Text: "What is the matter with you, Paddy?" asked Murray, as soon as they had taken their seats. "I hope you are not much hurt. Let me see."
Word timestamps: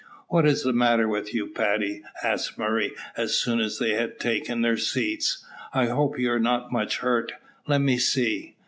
"What 0.29 0.47
is 0.47 0.63
the 0.63 0.73
matter 0.73 1.07
with 1.07 1.31
you, 1.31 1.45
Paddy?" 1.45 2.01
asked 2.23 2.57
Murray, 2.57 2.93
as 3.15 3.35
soon 3.37 3.59
as 3.59 3.77
they 3.77 3.91
had 3.93 4.19
taken 4.19 4.63
their 4.63 4.75
seats. 4.75 5.45
"I 5.75 5.89
hope 5.89 6.17
you 6.17 6.31
are 6.31 6.39
not 6.39 6.71
much 6.71 7.01
hurt. 7.01 7.33
Let 7.67 7.81
me 7.81 7.99
see." 7.99 8.55